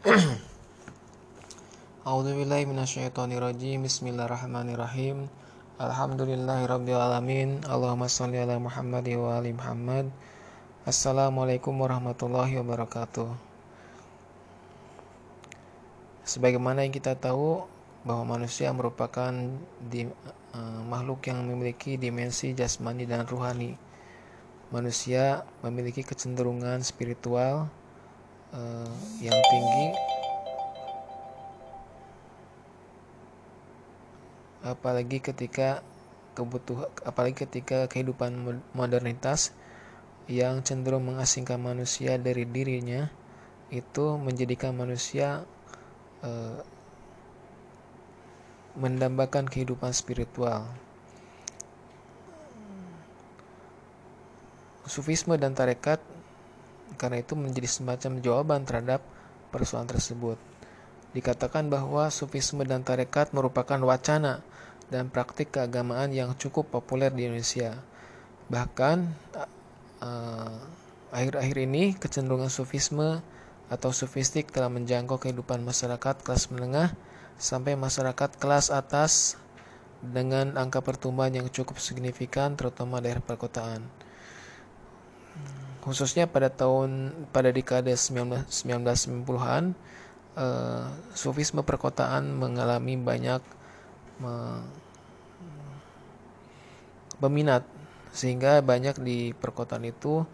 A'udzubillahi 2.08 2.64
minasyaitonirrajim. 2.64 3.84
Bismillahirrahmanirrahim. 3.84 5.28
Alhamdulillahirabbil 5.76 6.96
alamin. 6.96 7.60
Allahumma 7.68 8.08
shalli 8.08 8.40
ala 8.40 8.56
Muhammad 8.56 9.04
wa 9.12 9.36
ali 9.36 9.52
Muhammad. 9.52 10.08
Assalamualaikum 10.88 11.76
warahmatullahi 11.76 12.56
wabarakatuh. 12.64 13.28
Sebagaimana 16.24 16.88
yang 16.88 16.96
kita 16.96 17.12
tahu 17.20 17.68
bahwa 18.00 18.40
manusia 18.40 18.72
merupakan 18.72 19.36
di, 19.84 20.08
uh, 20.56 20.80
makhluk 20.88 21.28
yang 21.28 21.44
memiliki 21.44 22.00
dimensi 22.00 22.56
jasmani 22.56 23.04
dan 23.04 23.28
ruhani. 23.28 23.76
Manusia 24.72 25.44
memiliki 25.60 26.00
kecenderungan 26.00 26.80
spiritual 26.80 27.68
uh, 28.54 28.92
yang 29.22 29.38
tinggi 29.50 29.86
apalagi 34.60 35.18
ketika 35.24 35.80
kebutuhan 36.36 36.86
apalagi 37.02 37.48
ketika 37.48 37.88
kehidupan 37.88 38.62
modernitas 38.76 39.56
yang 40.30 40.62
cenderung 40.62 41.10
mengasingkan 41.10 41.58
manusia 41.58 42.14
dari 42.20 42.46
dirinya 42.46 43.10
itu 43.70 44.14
menjadikan 44.18 44.74
manusia 44.74 45.42
uh, 46.22 46.60
mendambakan 48.78 49.50
kehidupan 49.50 49.90
spiritual. 49.90 50.66
Sufisme 54.86 55.38
dan 55.38 55.54
tarekat 55.54 56.02
karena 56.98 57.22
itu 57.22 57.38
menjadi 57.38 57.68
semacam 57.68 58.22
jawaban 58.22 58.60
terhadap 58.64 59.04
persoalan 59.50 59.90
tersebut. 59.90 60.38
Dikatakan 61.10 61.66
bahwa 61.66 62.06
sufisme 62.14 62.62
dan 62.62 62.86
tarekat 62.86 63.34
merupakan 63.34 63.78
wacana 63.82 64.46
dan 64.90 65.10
praktik 65.10 65.54
keagamaan 65.54 66.14
yang 66.14 66.34
cukup 66.38 66.70
populer 66.70 67.10
di 67.10 67.26
Indonesia. 67.26 67.78
Bahkan 68.50 68.96
eh, 70.02 70.56
akhir-akhir 71.10 71.56
ini 71.66 71.94
kecenderungan 71.98 72.50
sufisme 72.50 73.22
atau 73.70 73.90
sufistik 73.94 74.50
telah 74.50 74.70
menjangkau 74.70 75.22
kehidupan 75.22 75.62
masyarakat 75.62 76.26
kelas 76.26 76.50
menengah 76.50 76.90
sampai 77.38 77.78
masyarakat 77.78 78.34
kelas 78.38 78.74
atas 78.74 79.38
dengan 80.00 80.58
angka 80.58 80.82
pertumbuhan 80.82 81.30
yang 81.30 81.46
cukup 81.52 81.78
signifikan 81.78 82.58
terutama 82.58 82.98
daerah 82.98 83.22
perkotaan. 83.22 83.84
Khususnya 85.80 86.28
pada 86.28 86.52
tahun 86.52 87.12
pada 87.32 87.48
dekade 87.48 87.92
1990-an 87.96 89.72
uh, 90.36 90.84
sufisme 91.16 91.64
perkotaan 91.64 92.36
mengalami 92.36 93.00
banyak 93.00 93.40
peminat 97.20 97.64
sehingga 98.10 98.58
banyak 98.64 98.98
di 99.00 99.18
perkotaan 99.36 99.86
itu 99.86 100.24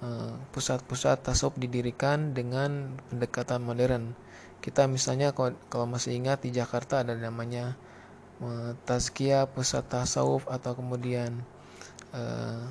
eh, 0.00 0.32
pusat-pusat 0.54 1.20
tasawuf 1.20 1.58
didirikan 1.58 2.32
dengan 2.32 2.96
pendekatan 3.12 3.60
modern. 3.60 4.14
Kita 4.58 4.90
misalnya 4.90 5.34
kalau 5.34 5.86
masih 5.86 6.18
ingat 6.18 6.42
di 6.42 6.50
Jakarta 6.54 7.04
ada 7.04 7.12
namanya 7.18 7.76
eh, 8.40 8.72
Tazkiyah 8.86 9.50
Pusat 9.50 9.84
Tasawuf 9.92 10.46
atau 10.48 10.72
kemudian 10.78 11.42
uh, 12.14 12.62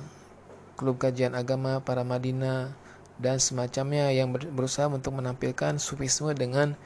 klub 0.78 1.02
kajian 1.02 1.34
agama 1.34 1.82
para 1.82 2.06
Madinah 2.06 2.70
dan 3.18 3.42
semacamnya 3.42 4.14
yang 4.14 4.30
berusaha 4.30 4.86
untuk 4.86 5.18
menampilkan 5.18 5.82
sufisme 5.82 6.30
dengan 6.38 6.78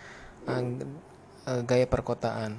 uh, 0.48 1.60
gaya 1.68 1.84
perkotaan. 1.84 2.56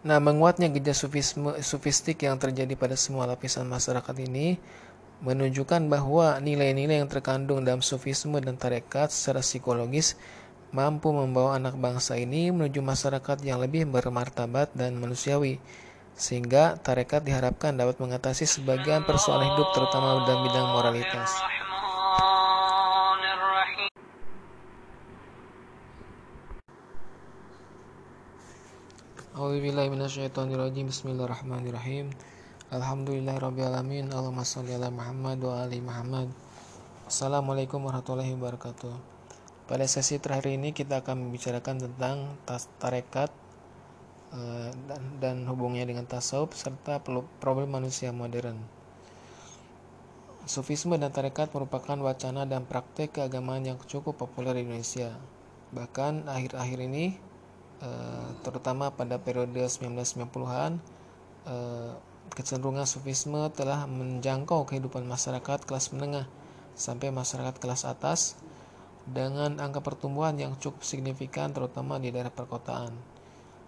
Nah, 0.00 0.16
menguatnya 0.16 0.72
gejala 0.72 0.96
sufisme, 0.96 1.52
sufistik 1.60 2.24
yang 2.24 2.40
terjadi 2.40 2.72
pada 2.72 2.96
semua 2.96 3.28
lapisan 3.28 3.68
masyarakat 3.68 4.16
ini 4.26 4.56
menunjukkan 5.20 5.92
bahwa 5.92 6.40
nilai-nilai 6.40 7.04
yang 7.04 7.10
terkandung 7.12 7.60
dalam 7.60 7.84
sufisme 7.84 8.40
dan 8.40 8.56
tarekat 8.56 9.12
secara 9.12 9.44
psikologis 9.44 10.16
mampu 10.70 11.10
membawa 11.10 11.58
anak 11.58 11.74
bangsa 11.74 12.14
ini 12.14 12.54
menuju 12.54 12.78
masyarakat 12.78 13.42
yang 13.42 13.58
lebih 13.58 13.90
bermartabat 13.90 14.70
dan 14.78 14.94
manusiawi, 15.02 15.58
sehingga 16.14 16.78
tarekat 16.78 17.26
diharapkan 17.26 17.74
dapat 17.74 17.98
mengatasi 17.98 18.46
sebagian 18.46 19.02
persoalan 19.02 19.50
hidup 19.50 19.68
terutama 19.74 20.22
dalam 20.22 20.46
bidang 20.46 20.68
moralitas. 20.70 21.30
A'udzubillahiminasyaitonirrajim 29.34 30.86
Bismillahirrahmanirrahim. 30.86 32.12
Alhamdulillahirrabbilalamin 32.70 34.14
Allahumma 34.14 34.46
salli 34.46 34.76
ala 34.76 34.92
Muhammad 34.92 35.42
wa 35.42 35.64
ali 35.66 35.82
Muhammad. 35.82 36.30
Assalamualaikum 37.10 37.82
warahmatullahi 37.82 38.36
wabarakatuh 38.38 39.19
Pada 39.70 39.86
sesi 39.86 40.18
terakhir 40.18 40.50
ini 40.50 40.74
kita 40.74 40.98
akan 40.98 41.30
membicarakan 41.30 41.78
tentang 41.78 42.34
tarekat 42.82 43.30
dan, 44.90 45.02
dan 45.22 45.36
hubungnya 45.46 45.86
dengan 45.86 46.10
tasawuf 46.10 46.58
serta 46.58 46.98
problem 47.38 47.70
manusia 47.70 48.10
modern. 48.10 48.58
Sufisme 50.50 50.98
dan 50.98 51.14
tarekat 51.14 51.54
merupakan 51.54 51.94
wacana 52.02 52.42
dan 52.50 52.66
praktek 52.66 53.14
keagamaan 53.14 53.62
yang 53.62 53.78
cukup 53.86 54.18
populer 54.18 54.58
di 54.58 54.66
Indonesia. 54.66 55.14
Bahkan 55.70 56.26
akhir-akhir 56.26 56.78
ini 56.82 57.14
Eh, 57.80 58.28
terutama 58.44 58.92
pada 58.92 59.16
periode 59.16 59.64
1990-an 59.64 60.76
eh, 61.48 61.92
kecenderungan 62.28 62.84
sufisme 62.84 63.40
telah 63.56 63.88
menjangkau 63.88 64.68
kehidupan 64.68 65.08
masyarakat 65.08 65.64
kelas 65.64 65.88
menengah 65.96 66.28
sampai 66.76 67.08
masyarakat 67.08 67.56
kelas 67.56 67.88
atas 67.88 68.36
dengan 69.10 69.58
angka 69.58 69.82
pertumbuhan 69.82 70.38
yang 70.38 70.54
cukup 70.54 70.86
signifikan 70.86 71.50
terutama 71.50 71.98
di 71.98 72.14
daerah 72.14 72.30
perkotaan. 72.30 72.94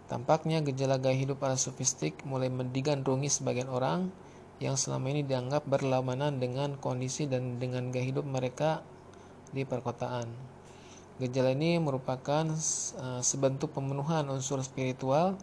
Tampaknya 0.06 0.62
gejala 0.62 1.02
gaya 1.02 1.18
hidup 1.18 1.42
para 1.42 1.58
sufistik 1.58 2.22
mulai 2.22 2.46
mendigandrungi 2.46 3.26
sebagian 3.26 3.66
orang 3.66 4.14
yang 4.62 4.78
selama 4.78 5.10
ini 5.10 5.26
dianggap 5.26 5.66
berlawanan 5.66 6.38
dengan 6.38 6.78
kondisi 6.78 7.26
dan 7.26 7.58
dengan 7.58 7.90
gaya 7.90 8.06
hidup 8.06 8.22
mereka 8.22 8.86
di 9.50 9.66
perkotaan. 9.66 10.30
Gejala 11.18 11.52
ini 11.54 11.82
merupakan 11.82 12.46
uh, 12.46 13.20
sebentuk 13.20 13.74
pemenuhan 13.74 14.26
unsur 14.30 14.62
spiritual 14.62 15.34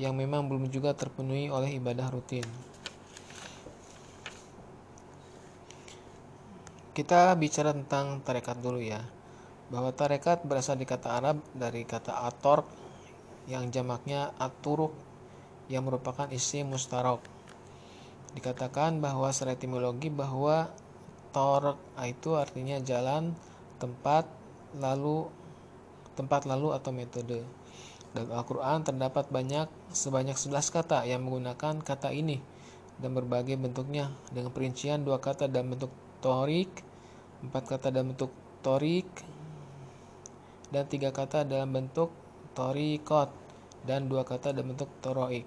yang 0.00 0.16
memang 0.16 0.48
belum 0.48 0.72
juga 0.72 0.96
terpenuhi 0.96 1.52
oleh 1.52 1.76
ibadah 1.76 2.08
rutin. 2.08 2.44
Kita 6.92 7.32
bicara 7.40 7.72
tentang 7.72 8.20
tarekat 8.20 8.60
dulu 8.60 8.76
ya. 8.76 9.00
Bahwa 9.72 9.88
tarekat 9.96 10.44
berasal 10.44 10.76
dari 10.76 10.84
kata 10.84 11.08
Arab 11.16 11.40
dari 11.56 11.88
kata 11.88 12.28
atork 12.28 12.68
yang 13.48 13.72
jamaknya 13.72 14.36
aturuk 14.36 14.92
yang 15.72 15.88
merupakan 15.88 16.28
isi 16.28 16.60
mustarok. 16.62 17.24
Dikatakan 18.36 19.00
bahwa 19.00 19.32
secara 19.32 19.56
etimologi 19.56 20.12
bahwa 20.12 20.68
tork 21.32 21.80
itu 22.04 22.36
artinya 22.36 22.76
jalan, 22.84 23.32
tempat, 23.80 24.28
lalu 24.76 25.26
tempat 26.12 26.44
lalu 26.44 26.76
atau 26.76 26.92
metode. 26.92 27.40
Dalam 28.12 28.28
Al-Quran 28.28 28.84
terdapat 28.84 29.32
banyak 29.32 29.72
sebanyak 29.88 30.36
11 30.36 30.68
kata 30.68 31.08
yang 31.08 31.24
menggunakan 31.24 31.80
kata 31.80 32.12
ini 32.12 32.44
dan 33.00 33.16
berbagai 33.16 33.56
bentuknya 33.56 34.12
dengan 34.28 34.52
perincian 34.52 35.00
dua 35.00 35.16
kata 35.16 35.48
dalam 35.48 35.72
bentuk 35.72 35.88
torik, 36.20 36.68
empat 37.40 37.64
kata 37.64 37.88
dalam 37.88 38.12
bentuk 38.12 38.28
torik, 38.60 39.08
dan 40.72 40.88
tiga 40.88 41.12
kata 41.12 41.44
dalam 41.44 41.68
bentuk 41.70 42.08
torikot 42.56 43.28
dan 43.84 44.08
dua 44.08 44.24
kata 44.24 44.56
dalam 44.56 44.72
bentuk 44.72 44.88
toroik. 45.04 45.44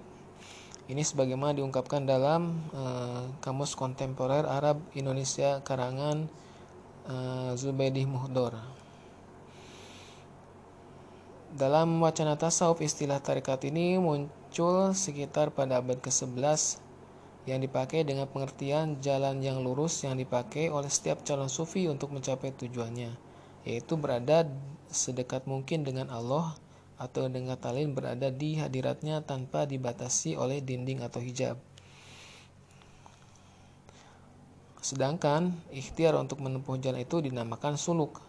Ini 0.86 1.02
sebagaimana 1.02 1.58
diungkapkan 1.58 2.06
dalam 2.06 2.62
uh, 2.70 3.26
Kamus 3.42 3.74
Kontemporer 3.74 4.46
Arab 4.46 4.78
Indonesia 4.94 5.58
karangan 5.66 6.30
uh, 7.10 7.50
Zubaidi 7.58 8.06
Muhdor. 8.06 8.54
Dalam 11.56 11.98
wacana 11.98 12.38
tasawuf 12.38 12.84
istilah 12.84 13.18
tarekat 13.18 13.66
ini 13.66 13.98
muncul 13.98 14.94
sekitar 14.94 15.50
pada 15.50 15.82
abad 15.82 15.98
ke-11 15.98 16.78
yang 17.50 17.62
dipakai 17.62 18.06
dengan 18.06 18.30
pengertian 18.30 19.02
jalan 19.02 19.42
yang 19.42 19.62
lurus 19.62 20.06
yang 20.06 20.14
dipakai 20.14 20.70
oleh 20.70 20.90
setiap 20.90 21.22
calon 21.26 21.50
sufi 21.50 21.86
untuk 21.90 22.14
mencapai 22.14 22.52
tujuannya, 22.54 23.14
yaitu 23.66 23.98
berada 23.98 24.46
sedekat 24.88 25.44
mungkin 25.50 25.82
dengan 25.82 26.06
Allah 26.08 26.54
atau 26.96 27.28
dengan 27.28 27.58
talin 27.60 27.92
berada 27.92 28.32
di 28.32 28.56
hadiratnya 28.56 29.20
tanpa 29.20 29.68
dibatasi 29.68 30.38
oleh 30.38 30.64
dinding 30.64 31.04
atau 31.04 31.20
hijab. 31.20 31.60
Sedangkan 34.80 35.50
ikhtiar 35.74 36.14
untuk 36.14 36.38
menempuh 36.40 36.78
jalan 36.78 37.02
itu 37.02 37.18
dinamakan 37.18 37.74
suluk. 37.74 38.22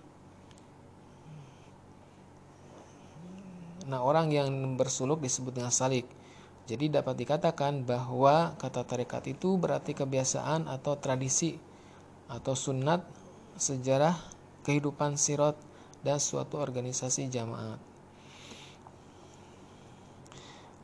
Nah, 3.88 4.04
orang 4.04 4.34
yang 4.34 4.50
bersuluk 4.76 5.24
disebut 5.24 5.56
dengan 5.56 5.72
salik. 5.72 6.04
Jadi 6.68 6.92
dapat 6.92 7.16
dikatakan 7.16 7.88
bahwa 7.88 8.58
kata 8.60 8.84
tarekat 8.84 9.32
itu 9.32 9.56
berarti 9.56 9.96
kebiasaan 9.96 10.68
atau 10.68 11.00
tradisi 11.00 11.56
atau 12.28 12.52
sunnat 12.52 13.08
sejarah 13.56 14.37
kehidupan 14.68 15.16
sirot 15.16 15.56
dan 16.04 16.20
suatu 16.20 16.60
organisasi 16.60 17.32
jamaat. 17.32 17.80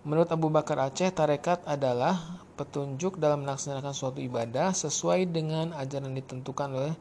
Menurut 0.08 0.32
Abu 0.32 0.48
Bakar 0.52 0.80
Aceh, 0.84 1.12
tarekat 1.12 1.64
adalah 1.68 2.40
petunjuk 2.56 3.20
dalam 3.20 3.44
melaksanakan 3.44 3.96
suatu 3.96 4.20
ibadah 4.20 4.72
sesuai 4.72 5.28
dengan 5.32 5.76
ajaran 5.76 6.16
ditentukan 6.16 6.70
oleh 6.72 6.96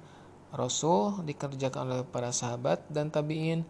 Rasul, 0.54 1.22
dikerjakan 1.26 1.98
oleh 1.98 2.06
para 2.06 2.30
sahabat 2.34 2.82
dan 2.90 3.10
tabi'in 3.10 3.66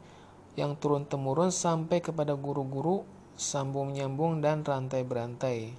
yang 0.56 0.76
turun-temurun 0.76 1.48
sampai 1.48 2.04
kepada 2.04 2.36
guru-guru, 2.36 3.08
sambung-nyambung 3.40 4.44
dan 4.44 4.60
rantai 4.64 5.72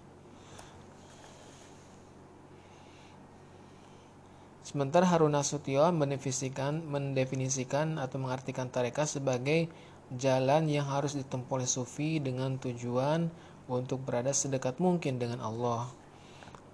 Sementara 4.64 5.04
Harun 5.04 5.36
Nasution 5.36 5.92
mendefinisikan, 5.92 6.88
mendefinisikan 6.88 8.00
atau 8.00 8.16
mengartikan 8.16 8.72
tarekat 8.72 9.12
sebagai 9.12 9.68
jalan 10.16 10.72
yang 10.72 10.88
harus 10.88 11.20
ditempuh 11.20 11.60
oleh 11.60 11.68
sufi 11.68 12.24
dengan 12.24 12.56
tujuan 12.56 13.28
untuk 13.68 14.00
berada 14.08 14.32
sedekat 14.32 14.80
mungkin 14.80 15.20
dengan 15.20 15.44
Allah. 15.44 15.92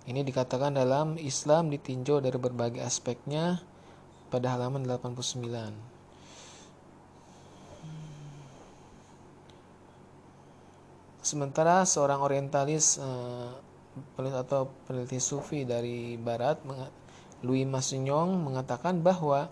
Ini 0.06 0.22
dikatakan 0.22 0.78
dalam 0.78 1.18
Islam 1.18 1.74
ditinjau 1.74 2.22
dari 2.22 2.38
berbagai 2.38 2.86
aspeknya 2.86 3.58
pada 4.30 4.54
halaman 4.54 4.86
89. 4.86 5.42
Sementara 11.26 11.86
seorang 11.90 12.22
orientalis 12.22 13.02
uh, 13.02 13.54
atau 14.18 14.70
peneliti 14.86 15.22
sufi 15.22 15.66
dari 15.66 16.18
barat 16.18 16.62
Louis 17.40 17.64
Massignon 17.64 18.36
mengatakan 18.44 19.00
bahwa 19.00 19.48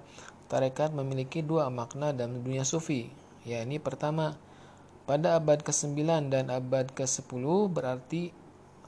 tarekat 0.51 0.91
memiliki 0.91 1.43
dua 1.43 1.71
makna 1.71 2.11
dalam 2.11 2.43
dunia 2.43 2.67
sufi, 2.67 3.11
yakni 3.47 3.79
pertama 3.79 4.35
pada 5.07 5.39
abad 5.39 5.63
ke-9 5.63 5.95
dan 6.27 6.51
abad 6.51 6.91
ke-10 6.91 7.43
berarti 7.71 8.35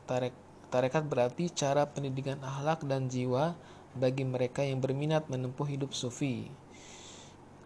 tarek, 0.04 0.36
tarekat 0.68 1.08
berarti 1.08 1.48
cara 1.48 1.88
pendidikan 1.88 2.40
akhlak 2.44 2.84
dan 2.84 3.08
jiwa 3.08 3.56
bagi 3.96 4.28
mereka 4.28 4.62
yang 4.68 4.84
berminat 4.84 5.32
menempuh 5.32 5.64
hidup 5.64 5.96
sufi. 5.96 6.52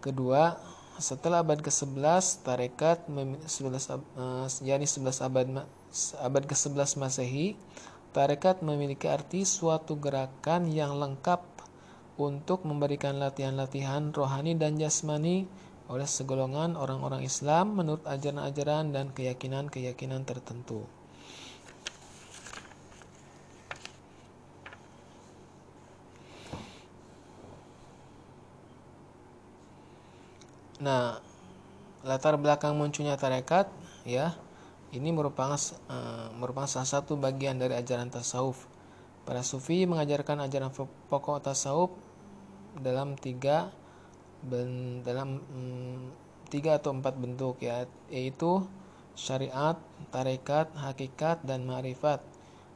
Kedua, 0.06 0.54
setelah 1.02 1.42
abad 1.42 1.58
ke-11 1.66 2.46
tarekat 2.46 3.10
11 3.10 3.50
uh, 3.50 4.46
yakni 4.62 4.86
11 4.86 5.26
abad 5.26 5.48
abad 6.22 6.44
ke-11 6.46 7.02
Masehi 7.02 7.58
tarekat 8.14 8.62
memiliki 8.62 9.10
arti 9.10 9.42
suatu 9.42 9.98
gerakan 9.98 10.70
yang 10.70 10.96
lengkap 11.02 11.42
untuk 12.22 12.62
memberikan 12.62 13.18
latihan-latihan 13.18 14.14
rohani 14.14 14.54
dan 14.54 14.78
jasmani 14.78 15.50
oleh 15.90 16.06
segolongan 16.06 16.78
orang-orang 16.78 17.26
Islam 17.26 17.74
menurut 17.74 18.06
ajaran-ajaran 18.06 18.94
dan 18.94 19.10
keyakinan-keyakinan 19.12 20.24
tertentu. 20.24 20.86
Nah, 30.84 31.16
latar 32.04 32.36
belakang 32.36 32.76
munculnya 32.76 33.16
tarekat 33.16 33.72
ya 34.04 34.36
ini 34.94 35.10
merupakan 35.10 35.58
uh, 35.90 36.30
merupakan 36.38 36.70
salah 36.70 36.88
satu 36.88 37.18
bagian 37.18 37.58
dari 37.58 37.74
ajaran 37.74 38.14
tasawuf. 38.14 38.70
Para 39.26 39.42
sufi 39.42 39.90
mengajarkan 39.90 40.46
ajaran 40.46 40.70
pokok 41.10 41.42
tasawuf 41.42 41.90
dalam 42.78 43.18
tiga 43.18 43.74
ben, 44.46 45.02
dalam 45.02 45.42
um, 45.42 46.14
tiga 46.54 46.78
atau 46.78 46.94
empat 46.94 47.18
bentuk 47.18 47.58
ya 47.64 47.90
yaitu 48.14 48.62
syariat, 49.18 49.78
tarekat, 50.14 50.70
hakikat 50.78 51.42
dan 51.42 51.66
ma'rifat 51.66 52.22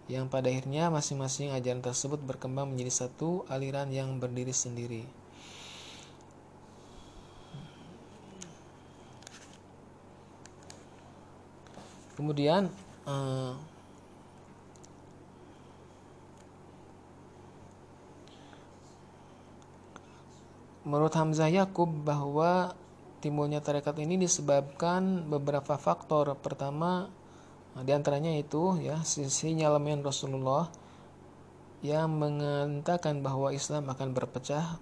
yang 0.08 0.32
pada 0.32 0.48
akhirnya 0.48 0.88
masing-masing 0.88 1.52
ajaran 1.52 1.84
tersebut 1.84 2.24
berkembang 2.24 2.72
menjadi 2.72 3.06
satu 3.06 3.44
aliran 3.52 3.92
yang 3.92 4.18
berdiri 4.24 4.56
sendiri. 4.56 5.04
Kemudian 12.18 12.74
uh, 13.06 13.54
menurut 20.82 21.14
Hamzah 21.14 21.54
Yakub 21.54 21.94
bahwa 22.02 22.74
timbulnya 23.22 23.62
tarekat 23.62 24.02
ini 24.02 24.18
disebabkan 24.18 25.30
beberapa 25.30 25.78
faktor. 25.78 26.34
Pertama 26.42 27.06
di 27.78 27.94
antaranya 27.94 28.34
itu 28.34 28.82
ya 28.82 29.06
sisi 29.06 29.54
nyalamen 29.54 30.02
Rasulullah 30.02 30.74
yang 31.86 32.10
mengatakan 32.18 33.22
bahwa 33.22 33.54
Islam 33.54 33.86
akan 33.94 34.18
berpecah 34.18 34.82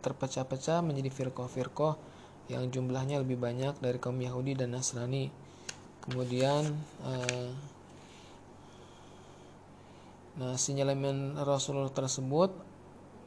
terpecah-pecah 0.00 0.80
menjadi 0.80 1.12
firqah-firqah 1.12 2.00
yang 2.48 2.72
jumlahnya 2.72 3.20
lebih 3.20 3.36
banyak 3.36 3.76
dari 3.80 4.00
kaum 4.00 4.16
Yahudi 4.16 4.56
dan 4.56 4.72
Nasrani 4.72 5.28
kemudian 6.06 6.76
uh, 7.02 7.50
nah 10.38 10.54
sinyalemen 10.54 11.34
Rasulullah 11.42 11.90
tersebut 11.90 12.54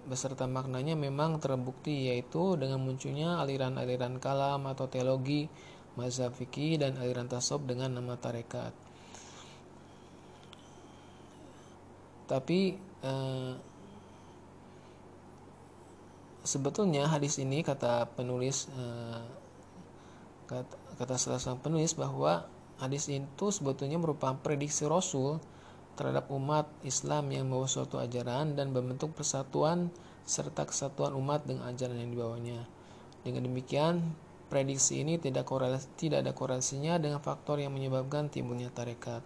beserta 0.07 0.49
maknanya 0.49 0.97
memang 0.97 1.37
terbukti 1.37 2.09
yaitu 2.09 2.57
dengan 2.57 2.81
munculnya 2.81 3.37
aliran-aliran 3.43 4.17
kalam 4.17 4.65
atau 4.65 4.89
teologi 4.89 5.45
mazhab 5.93 6.33
fikih 6.33 6.81
dan 6.81 6.97
aliran 6.97 7.27
tasawuf 7.27 7.67
dengan 7.67 7.91
nama 7.93 8.15
tarekat. 8.15 8.73
Tapi 12.31 12.79
uh, 13.03 13.53
sebetulnya 16.47 17.11
hadis 17.11 17.37
ini 17.43 17.59
kata 17.59 18.07
penulis 18.15 18.71
uh, 18.71 19.19
kata, 20.47 20.75
kata 20.95 21.13
salah 21.19 21.39
seorang 21.43 21.59
penulis 21.59 21.91
bahwa 21.93 22.47
Hadis 22.81 23.05
itu 23.13 23.53
sebetulnya 23.53 24.01
merupakan 24.01 24.41
prediksi 24.41 24.89
Rasul 24.89 25.37
terhadap 25.93 26.33
umat 26.33 26.65
Islam 26.81 27.29
yang 27.29 27.45
membawa 27.45 27.69
suatu 27.69 28.01
ajaran 28.01 28.57
dan 28.57 28.73
membentuk 28.73 29.13
persatuan 29.13 29.93
serta 30.25 30.65
kesatuan 30.65 31.13
umat 31.13 31.45
dengan 31.45 31.69
ajaran 31.69 32.01
yang 32.01 32.09
dibawanya. 32.09 32.65
Dengan 33.21 33.45
demikian, 33.45 34.17
prediksi 34.49 35.05
ini 35.05 35.21
tidak 35.21 35.45
korelasi, 35.45 35.85
tidak 35.93 36.25
ada 36.25 36.33
korelasinya 36.33 36.97
dengan 36.97 37.21
faktor 37.21 37.61
yang 37.61 37.69
menyebabkan 37.69 38.33
timbulnya 38.33 38.73
tarekat. 38.73 39.21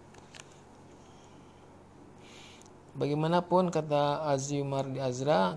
Bagaimanapun 2.92 3.72
kata 3.72 4.28
Azimar 4.28 4.84
di 4.88 5.00
Azra 5.00 5.56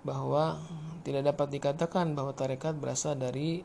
bahwa 0.00 0.64
tidak 1.04 1.28
dapat 1.28 1.48
dikatakan 1.60 2.16
bahwa 2.16 2.32
tarekat 2.32 2.72
berasal 2.76 3.20
dari 3.20 3.64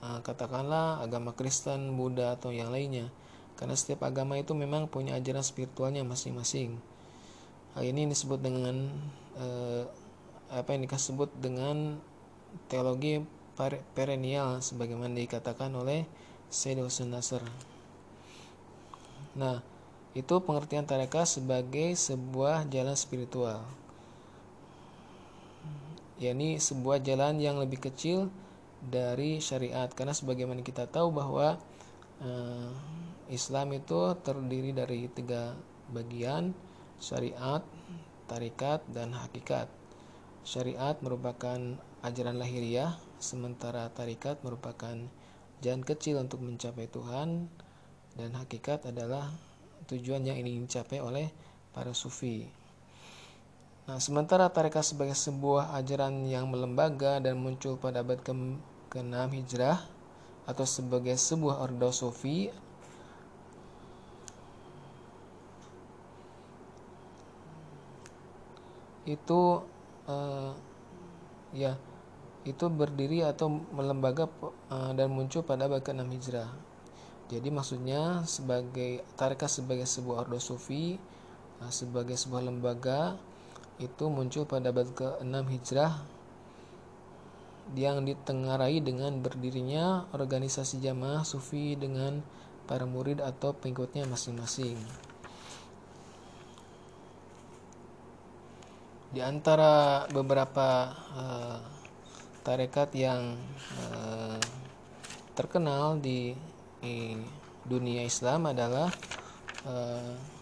katakanlah 0.00 1.00
agama 1.02 1.32
Kristen, 1.32 1.96
Buddha 1.96 2.36
atau 2.36 2.52
yang 2.52 2.70
lainnya. 2.70 3.08
Karena 3.56 3.72
setiap 3.72 4.04
agama 4.04 4.36
itu 4.36 4.52
memang 4.52 4.86
punya 4.86 5.16
ajaran 5.16 5.40
spiritualnya 5.40 6.04
masing-masing. 6.04 6.76
Hal 7.72 7.84
ini 7.84 8.08
disebut 8.08 8.40
dengan 8.40 8.92
uh, 9.40 9.84
apa 10.52 10.76
yang 10.76 10.84
disebut 10.84 11.32
dengan 11.40 12.00
teologi 12.68 13.24
perennial 13.96 14.60
sebagaimana 14.60 15.16
dikatakan 15.16 15.72
oleh 15.72 16.04
Sayyid 16.52 16.84
Hussein 16.84 17.10
Nasr. 17.10 17.40
Nah, 19.36 19.64
itu 20.16 20.34
pengertian 20.40 20.88
tarekat 20.88 21.28
sebagai 21.28 21.92
sebuah 21.96 22.68
jalan 22.68 22.96
spiritual. 22.96 23.64
yakni 26.16 26.56
sebuah 26.56 27.04
jalan 27.04 27.36
yang 27.36 27.60
lebih 27.60 27.76
kecil 27.76 28.32
dari 28.80 29.40
syariat 29.40 29.88
karena 29.90 30.12
sebagaimana 30.12 30.60
kita 30.60 30.86
tahu 30.86 31.10
bahwa 31.14 31.56
uh, 32.20 32.70
Islam 33.26 33.74
itu 33.74 34.14
terdiri 34.22 34.70
dari 34.70 35.10
tiga 35.10 35.56
bagian 35.90 36.54
syariat, 37.02 37.62
tarikat 38.30 38.82
dan 38.90 39.14
hakikat. 39.14 39.66
Syariat 40.46 40.94
merupakan 41.02 41.58
ajaran 42.06 42.38
lahiriah, 42.38 42.94
sementara 43.18 43.90
tarikat 43.90 44.38
merupakan 44.46 44.94
jalan 45.58 45.82
kecil 45.82 46.22
untuk 46.22 46.44
mencapai 46.44 46.86
Tuhan 46.86 47.50
dan 48.14 48.30
hakikat 48.38 48.86
adalah 48.86 49.34
tujuan 49.90 50.22
yang 50.22 50.38
ingin 50.38 50.70
dicapai 50.70 51.02
oleh 51.02 51.34
para 51.74 51.90
sufi. 51.92 52.46
Nah, 53.86 54.02
sementara 54.02 54.50
tarekat 54.50 54.82
sebagai 54.82 55.14
sebuah 55.14 55.70
ajaran 55.78 56.26
yang 56.26 56.50
melembaga 56.50 57.22
dan 57.22 57.38
muncul 57.38 57.78
pada 57.78 58.02
abad 58.02 58.18
ke-6 58.18 59.14
Hijrah 59.14 59.78
atau 60.42 60.66
sebagai 60.66 61.14
sebuah 61.14 61.62
ordo 61.62 61.94
sufi 61.94 62.50
itu 69.06 69.42
uh, 70.10 70.50
ya 71.54 71.78
itu 72.42 72.66
berdiri 72.66 73.22
atau 73.22 73.62
melembaga 73.70 74.26
uh, 74.66 74.90
dan 74.98 75.14
muncul 75.14 75.46
pada 75.46 75.70
abad 75.70 75.78
ke-6 75.86 76.10
Hijrah. 76.10 76.50
Jadi 77.30 77.54
maksudnya 77.54 78.26
sebagai 78.26 79.06
tarekat 79.14 79.46
sebagai 79.46 79.86
sebuah 79.86 80.26
ordo 80.26 80.42
sufi 80.42 80.98
uh, 81.62 81.70
sebagai 81.70 82.18
sebuah 82.18 82.50
lembaga 82.50 83.14
itu 83.76 84.08
muncul 84.08 84.48
pada 84.48 84.72
abad 84.72 84.88
ke-6 84.96 85.36
Hijrah 85.52 85.92
yang 87.76 88.06
ditengarai 88.06 88.78
dengan 88.78 89.18
berdirinya 89.20 90.06
organisasi 90.14 90.78
jamaah 90.80 91.26
sufi 91.26 91.74
dengan 91.74 92.22
para 92.64 92.86
murid 92.86 93.18
atau 93.18 93.52
pengikutnya 93.52 94.06
masing-masing. 94.06 94.78
Di 99.10 99.20
antara 99.22 100.04
beberapa 100.12 100.92
uh, 101.14 101.58
tarekat 102.46 102.94
yang 102.94 103.36
uh, 103.90 104.38
terkenal 105.34 105.98
di, 105.98 106.32
di 106.80 107.16
dunia 107.66 108.06
Islam 108.06 108.50
adalah 108.50 108.88
uh, 109.66 110.35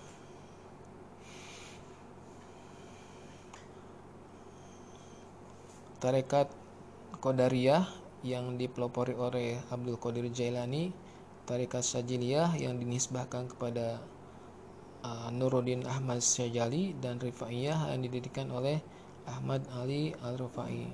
Tarekat 6.04 6.52
Qadariyah 7.24 7.88
yang 8.28 8.60
dipelopori 8.60 9.16
oleh 9.16 9.56
Abdul 9.72 9.96
Qadir 9.96 10.28
Jailani, 10.28 10.92
Tarekat 11.48 11.80
Sajiliyah 11.80 12.60
yang 12.60 12.76
dinisbahkan 12.76 13.48
kepada 13.48 14.04
uh, 15.00 15.32
Nuruddin 15.32 15.88
Ahmad 15.88 16.20
Syajali 16.20 16.92
dan 17.00 17.16
Rifaiyah 17.16 17.88
yang 17.88 18.04
didirikan 18.04 18.52
oleh 18.52 18.84
Ahmad 19.24 19.64
Ali 19.72 20.12
Al-Rufai. 20.20 20.92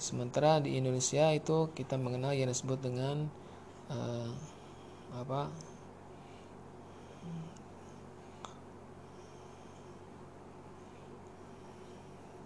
Sementara 0.00 0.64
di 0.64 0.80
Indonesia 0.80 1.28
itu 1.28 1.68
kita 1.76 2.00
mengenal 2.00 2.32
yang 2.32 2.48
disebut 2.48 2.80
dengan 2.80 3.28
uh, 3.92 4.32
apa? 5.12 5.52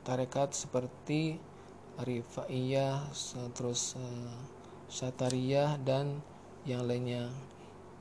Tarekat 0.03 0.51
seperti 0.51 1.52
Rifaiyah 2.01 3.13
terus 3.53 3.97
uh, 4.01 5.77
dan 5.85 6.25
yang 6.65 6.89
lainnya. 6.89 7.29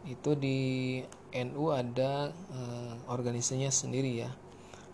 Itu 0.08 0.34
di 0.34 1.02
NU 1.32 1.66
ada 1.72 2.32
uh, 2.32 2.94
organisasinya 3.12 3.70
sendiri 3.70 4.26
ya. 4.26 4.32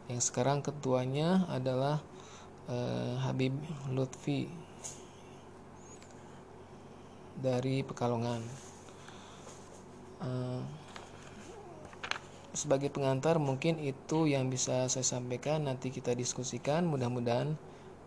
Yang 0.07 0.31
sekarang 0.31 0.63
ketuanya 0.63 1.45
adalah 1.51 1.99
uh, 2.71 3.15
Habib 3.23 3.55
Lutfi 3.91 4.47
dari 7.37 7.85
Pekalongan. 7.85 8.41
Uh, 10.17 10.65
sebagai 12.57 12.89
pengantar 12.89 13.37
mungkin 13.37 13.77
itu 13.77 14.25
yang 14.25 14.49
bisa 14.49 14.89
saya 14.89 15.05
sampaikan 15.05 15.69
nanti 15.69 15.93
kita 15.93 16.17
diskusikan. 16.17 16.89
Mudah-mudahan 16.89 17.53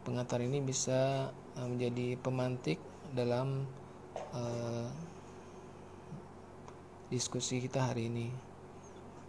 pengantar 0.03 0.41
ini 0.41 0.63
bisa 0.65 1.31
uh, 1.57 1.69
menjadi 1.69 2.17
pemantik 2.21 2.81
dalam 3.13 3.67
uh, 4.35 4.89
diskusi 7.11 7.61
kita 7.61 7.91
hari 7.91 8.09
ini. 8.09 8.29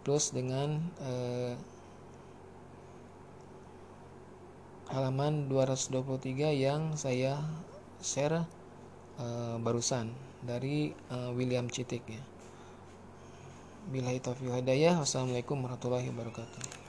Terus 0.02 0.34
dengan 0.34 0.82
uh, 0.98 1.54
halaman 4.90 5.48
223 5.48 6.52
yang 6.52 6.98
saya 6.98 7.38
share 8.02 8.44
uh, 9.16 9.56
barusan 9.62 10.12
dari 10.42 10.92
uh, 11.08 11.30
William 11.32 11.70
Citik 11.70 12.02
ya. 12.06 12.22
Bila 13.90 14.14
taufiq 14.18 14.52
hidayah. 14.52 14.98
Wassalamualaikum 14.98 15.58
warahmatullahi 15.58 16.10
wabarakatuh. 16.10 16.81